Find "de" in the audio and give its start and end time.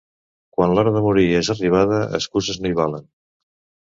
0.95-1.03